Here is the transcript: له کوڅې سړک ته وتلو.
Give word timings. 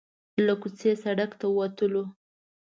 له 0.45 0.53
کوڅې 0.61 0.91
سړک 1.03 1.31
ته 1.39 1.47
وتلو. 1.57 2.03